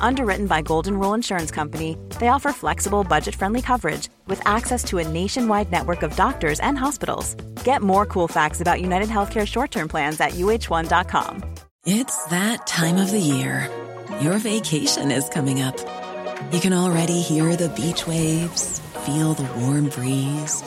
Underwritten 0.00 0.46
by 0.46 0.62
Golden 0.62 0.98
Rule 0.98 1.14
Insurance 1.14 1.50
Company, 1.50 1.96
they 2.18 2.28
offer 2.28 2.52
flexible, 2.52 3.04
budget 3.04 3.34
friendly 3.34 3.62
coverage 3.62 4.08
with 4.26 4.40
access 4.46 4.82
to 4.84 4.98
a 4.98 5.08
nationwide 5.08 5.70
network 5.70 6.02
of 6.02 6.16
doctors 6.16 6.60
and 6.60 6.76
hospitals. 6.78 7.34
Get 7.64 7.82
more 7.82 8.06
cool 8.06 8.28
facts 8.28 8.60
about 8.60 8.80
United 8.80 9.08
Healthcare 9.08 9.46
short 9.46 9.70
term 9.70 9.88
plans 9.88 10.20
at 10.20 10.32
uh1.com. 10.32 11.44
It's 11.84 12.24
that 12.26 12.66
time 12.66 12.96
of 12.96 13.10
the 13.10 13.20
year. 13.20 13.70
Your 14.20 14.38
vacation 14.38 15.10
is 15.10 15.28
coming 15.28 15.62
up. 15.62 15.76
You 16.52 16.60
can 16.60 16.72
already 16.72 17.20
hear 17.20 17.54
the 17.54 17.68
beach 17.68 18.06
waves, 18.06 18.80
feel 19.06 19.34
the 19.34 19.46
warm 19.60 19.88
breeze 19.88 20.62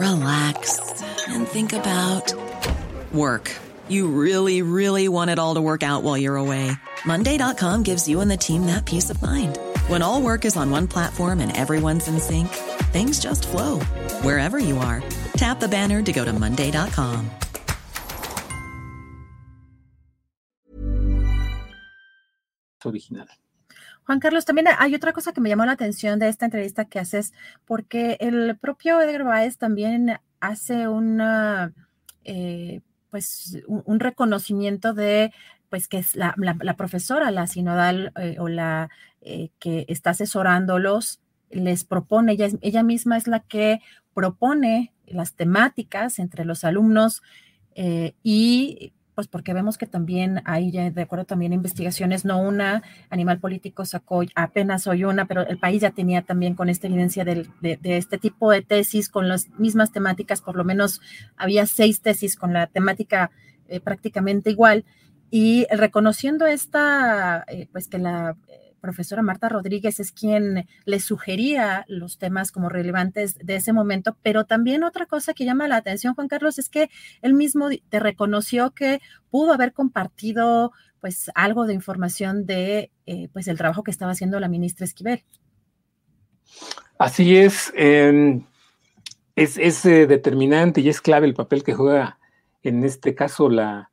relax, 0.00 1.02
and 1.28 1.46
think 1.46 1.74
about 1.74 2.32
work. 3.12 3.54
You 3.88 4.08
really, 4.08 4.62
really 4.62 5.08
want 5.08 5.30
it 5.30 5.38
all 5.38 5.54
to 5.56 5.60
work 5.60 5.82
out 5.82 6.02
while 6.02 6.16
you're 6.16 6.36
away. 6.36 6.72
Monday.com 7.04 7.82
gives 7.82 8.08
you 8.08 8.20
and 8.20 8.30
the 8.30 8.36
team 8.36 8.66
that 8.66 8.84
peace 8.84 9.10
of 9.10 9.20
mind. 9.22 9.58
When 9.88 10.02
all 10.02 10.22
work 10.22 10.44
is 10.44 10.56
on 10.56 10.70
one 10.70 10.86
platform 10.86 11.40
and 11.40 11.56
everyone's 11.56 12.08
in 12.08 12.20
sync, 12.20 12.48
things 12.92 13.20
just 13.20 13.46
flow 13.46 13.80
wherever 14.22 14.58
you 14.58 14.78
are. 14.78 15.02
Tap 15.34 15.60
the 15.60 15.68
banner 15.68 16.02
to 16.02 16.12
go 16.12 16.24
to 16.24 16.32
Monday.com. 16.32 17.30
Original. 22.84 23.26
Juan 24.06 24.18
Carlos, 24.18 24.44
también 24.44 24.66
hay 24.76 24.94
otra 24.94 25.12
cosa 25.12 25.32
que 25.32 25.40
me 25.40 25.48
llamó 25.48 25.64
la 25.66 25.72
atención 25.72 26.18
de 26.18 26.28
esta 26.28 26.46
entrevista 26.46 26.86
que 26.86 26.98
haces, 26.98 27.32
porque 27.64 28.16
el 28.18 28.58
propio 28.58 29.00
Edgar 29.00 29.22
Baez 29.22 29.56
también 29.56 30.18
hace 30.40 30.88
una, 30.88 31.72
eh, 32.24 32.80
pues, 33.10 33.58
un, 33.68 34.00
reconocimiento 34.00 34.94
de, 34.94 35.32
pues, 35.70 35.88
que 35.88 35.98
es 35.98 36.16
la, 36.16 36.34
profesora, 36.76 37.30
la 37.30 37.46
sinodal 37.46 38.12
eh, 38.16 38.36
o 38.38 38.48
la 38.48 38.90
eh, 39.22 39.50
que 39.58 39.86
está 39.88 40.10
asesorándolos, 40.10 41.20
les 41.50 41.84
propone, 41.84 42.32
ella, 42.32 42.48
ella 42.60 42.82
misma 42.82 43.16
es 43.16 43.26
la 43.26 43.40
que 43.40 43.80
propone 44.14 44.92
las 45.06 45.34
temáticas 45.34 46.18
entre 46.18 46.44
los 46.44 46.64
alumnos 46.64 47.22
y 48.22 48.92
pues 49.20 49.28
porque 49.28 49.52
vemos 49.52 49.76
que 49.76 49.84
también 49.84 50.40
hay, 50.46 50.70
de 50.70 51.02
acuerdo 51.02 51.26
también 51.26 51.52
investigaciones, 51.52 52.24
no 52.24 52.40
una, 52.40 52.82
Animal 53.10 53.38
Político 53.38 53.84
sacó 53.84 54.22
apenas 54.34 54.86
hoy 54.86 55.04
una, 55.04 55.26
pero 55.26 55.46
el 55.46 55.58
país 55.58 55.82
ya 55.82 55.90
tenía 55.90 56.22
también 56.22 56.54
con 56.54 56.70
esta 56.70 56.86
evidencia 56.86 57.22
de, 57.22 57.46
este 57.82 58.16
tipo 58.16 58.50
de 58.50 58.62
tesis 58.62 59.10
con 59.10 59.28
las 59.28 59.50
mismas 59.58 59.92
temáticas, 59.92 60.40
por 60.40 60.56
lo 60.56 60.64
menos 60.64 61.02
había 61.36 61.66
seis 61.66 62.00
tesis 62.00 62.34
con 62.34 62.54
la 62.54 62.66
temática 62.66 63.30
eh, 63.68 63.80
prácticamente 63.80 64.50
igual. 64.50 64.86
Y 65.30 65.66
reconociendo 65.70 66.46
esta, 66.46 67.44
eh, 67.46 67.68
pues 67.72 67.88
que 67.88 67.98
la 67.98 68.36
profesora 68.80 69.22
Marta 69.22 69.48
Rodríguez 69.48 70.00
es 70.00 70.10
quien 70.10 70.66
le 70.84 71.00
sugería 71.00 71.84
los 71.86 72.18
temas 72.18 72.50
como 72.50 72.68
relevantes 72.68 73.36
de 73.36 73.56
ese 73.56 73.72
momento, 73.72 74.16
pero 74.22 74.44
también 74.44 74.82
otra 74.82 75.06
cosa 75.06 75.34
que 75.34 75.44
llama 75.44 75.68
la 75.68 75.76
atención, 75.76 76.14
Juan 76.14 76.28
Carlos, 76.28 76.58
es 76.58 76.68
que 76.68 76.88
él 77.22 77.34
mismo 77.34 77.68
te 77.88 78.00
reconoció 78.00 78.70
que 78.72 79.00
pudo 79.30 79.52
haber 79.52 79.72
compartido 79.72 80.72
pues 81.00 81.30
algo 81.34 81.66
de 81.66 81.74
información 81.74 82.44
de 82.46 82.90
eh, 83.06 83.28
pues 83.32 83.48
el 83.48 83.56
trabajo 83.56 83.82
que 83.82 83.90
estaba 83.90 84.12
haciendo 84.12 84.40
la 84.40 84.48
ministra 84.48 84.84
Esquivel. 84.84 85.24
Así 86.98 87.36
es, 87.36 87.72
em, 87.74 88.44
es, 89.36 89.86
eh, 89.86 90.06
determinante 90.06 90.80
y 90.80 90.88
es 90.88 91.00
clave 91.00 91.26
el 91.26 91.34
papel 91.34 91.62
que 91.62 91.74
juega 91.74 92.18
en 92.62 92.84
este 92.84 93.14
caso 93.14 93.48
la, 93.48 93.89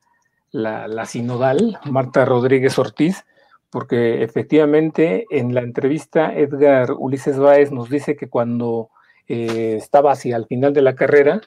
la, 0.52 0.88
la 0.88 1.06
sinodal, 1.06 1.80
Marta 1.86 2.26
Rodríguez 2.26 2.78
Ortiz, 2.80 3.26
porque 3.70 4.24
efectivamente 4.24 5.26
en 5.30 5.54
la 5.54 5.62
entrevista 5.62 6.34
Edgar 6.34 6.94
Ulises 6.98 7.38
Báez 7.38 7.72
nos 7.72 7.90
dice 7.90 8.16
que 8.16 8.30
cuando 8.30 8.90
eh, 9.28 9.76
estaba 9.78 10.14
hacia 10.14 10.38
el 10.38 10.46
final 10.46 10.74
de 10.74 10.82
la 10.82 10.96
carrera, 10.96 11.42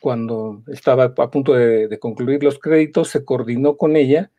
cuando 0.00 0.62
estaba 0.66 1.14
a 1.16 1.30
punto 1.30 1.52
de, 1.54 1.98
concluir 2.00 2.42
los 2.42 2.58
créditos, 2.58 3.08
se 3.08 3.24
coordinó 3.24 3.76
con 3.76 3.96
ella 3.96 4.30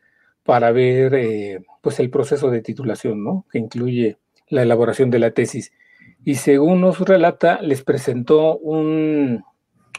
para 0.42 0.70
ver 0.72 1.14
eh, 1.14 1.64
pues 1.80 1.98
el 2.00 2.10
proceso 2.10 2.50
de 2.50 2.60
titulación, 2.60 3.24
¿no? 3.24 3.46
Que 3.50 3.58
incluye 3.58 4.18
la 4.48 4.62
elaboración 4.62 5.10
de 5.10 5.18
la 5.18 5.30
tesis. 5.30 5.72
Y 6.22 6.34
según 6.34 6.82
nos 6.82 7.00
relata, 7.00 7.62
les 7.62 7.82
presentó 7.82 8.58
un 8.58 9.42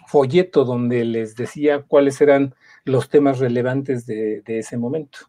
folleto 0.07 0.65
donde 0.65 1.05
les 1.05 1.35
decía 1.35 1.83
cuáles 1.87 2.19
eran 2.21 2.55
los 2.83 3.09
temas 3.09 3.39
relevantes 3.39 4.05
de 4.05 4.43
ese 4.45 4.77
momento. 4.77 5.19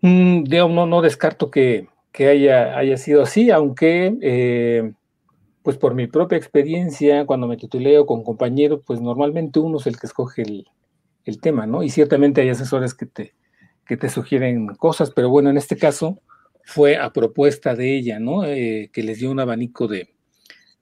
Mm, 0.00 0.44
no, 0.44 0.86
no 0.86 1.02
descarto 1.02 1.50
que, 1.50 1.88
haya, 2.18 2.76
haya, 2.76 2.96
sido 2.96 3.22
así, 3.22 3.50
aunque 3.50 4.16
eh, 4.22 4.92
pues 5.62 5.76
por 5.76 5.94
mi 5.94 6.06
propia 6.06 6.38
experiencia, 6.38 7.26
cuando 7.26 7.46
me 7.46 7.56
tituleo 7.56 8.06
con 8.06 8.22
compañeros, 8.22 8.80
pues 8.86 9.00
normalmente 9.00 9.58
uno 9.58 9.78
es 9.78 9.86
el 9.86 9.98
que 9.98 10.06
escoge 10.06 10.42
el, 10.42 10.66
tema, 11.42 11.66
¿no? 11.66 11.82
Y 11.82 11.90
ciertamente 11.90 12.40
hay 12.40 12.48
asesores 12.48 12.94
que 12.94 13.04
te, 13.04 13.34
que 13.84 13.98
te 13.98 14.08
sugieren 14.08 14.68
cosas, 14.68 15.10
pero 15.10 15.28
bueno, 15.28 15.50
en 15.50 15.58
este 15.58 15.76
caso 15.76 16.22
fue 16.64 16.96
a 16.96 17.12
propuesta 17.12 17.74
de 17.74 17.98
ella, 17.98 18.18
¿no? 18.18 18.46
Eh, 18.46 18.88
que 18.94 19.02
les 19.02 19.18
dio 19.18 19.30
un 19.30 19.38
abanico 19.38 19.88
de, 19.88 20.08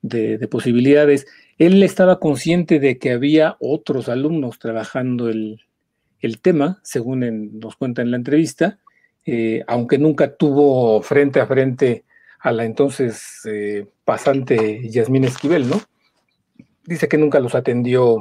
de, 0.02 0.46
posibilidades. 0.46 1.26
Él 1.58 1.82
estaba 1.82 2.20
consciente 2.20 2.78
de 2.80 2.98
que 2.98 3.12
había 3.12 3.56
otros 3.60 4.08
alumnos 4.08 4.58
trabajando 4.58 5.28
el, 5.28 5.60
el 6.20 6.40
tema, 6.40 6.80
según 6.82 7.58
nos 7.58 7.76
cuenta 7.76 8.02
en 8.02 8.10
la 8.10 8.16
entrevista, 8.16 8.78
eh, 9.24 9.64
aunque 9.66 9.98
nunca 9.98 10.36
tuvo 10.36 11.02
frente 11.02 11.40
a 11.40 11.46
frente 11.46 12.04
a 12.40 12.52
la 12.52 12.64
entonces 12.64 13.40
eh, 13.44 13.86
pasante 14.04 14.88
Yasmín 14.88 15.24
Esquivel, 15.24 15.68
¿no? 15.68 15.80
Dice 16.84 17.08
que 17.08 17.18
nunca 17.18 17.40
los 17.40 17.54
atendió 17.54 18.20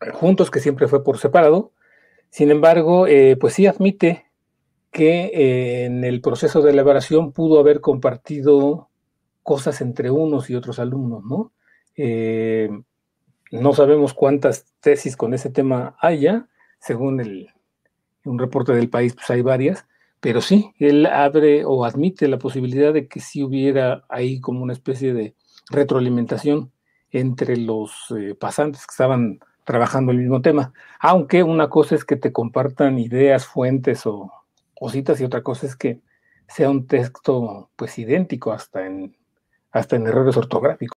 eh, 0.00 0.10
juntos, 0.12 0.50
que 0.50 0.60
siempre 0.60 0.88
fue 0.88 1.04
por 1.04 1.18
separado. 1.18 1.72
Sin 2.30 2.50
embargo, 2.50 3.06
pues 3.40 3.54
sí 3.54 3.66
admite 3.66 4.26
que 4.92 5.84
en 5.84 6.04
el 6.04 6.20
proceso 6.20 6.62
de 6.62 6.70
elaboración 6.70 7.32
pudo 7.32 7.58
haber 7.58 7.80
compartido 7.80 8.88
cosas 9.42 9.80
entre 9.80 10.12
unos 10.12 10.48
y 10.48 10.54
otros 10.54 10.78
alumnos, 10.78 11.24
¿no? 11.24 11.50
No 11.96 13.72
sabemos 13.72 14.14
cuántas 14.14 14.66
tesis 14.80 15.16
con 15.16 15.34
ese 15.34 15.50
tema 15.50 15.96
haya, 16.00 16.48
según 16.78 17.20
el, 17.20 17.48
un 18.24 18.38
reporte 18.38 18.72
del 18.72 18.88
país, 18.88 19.14
pues 19.14 19.30
hay 19.30 19.42
varias, 19.42 19.86
pero 20.20 20.40
sí, 20.40 20.72
él 20.78 21.06
abre 21.06 21.64
o 21.64 21.84
admite 21.84 22.28
la 22.28 22.38
posibilidad 22.38 22.92
de 22.92 23.08
que 23.08 23.20
sí 23.20 23.42
hubiera 23.42 24.04
ahí 24.08 24.40
como 24.40 24.62
una 24.62 24.74
especie 24.74 25.14
de 25.14 25.34
retroalimentación 25.70 26.72
entre 27.10 27.56
los 27.56 27.92
eh, 28.16 28.34
pasantes 28.34 28.86
que 28.86 28.92
estaban 28.92 29.40
trabajando 29.64 30.12
el 30.12 30.18
mismo 30.18 30.42
tema. 30.42 30.72
Aunque 31.00 31.42
una 31.42 31.68
cosa 31.70 31.94
es 31.94 32.04
que 32.04 32.16
te 32.16 32.32
compartan 32.32 32.98
ideas, 32.98 33.46
fuentes 33.46 34.04
o 34.06 34.30
cositas 34.74 35.20
y 35.20 35.24
otra 35.24 35.42
cosa 35.42 35.66
es 35.66 35.76
que 35.76 36.00
sea 36.48 36.68
un 36.68 36.86
texto 36.86 37.70
pues 37.76 37.98
idéntico 37.98 38.52
hasta 38.52 38.86
en, 38.86 39.16
hasta 39.70 39.96
en 39.96 40.06
errores 40.06 40.36
ortográficos. 40.36 40.99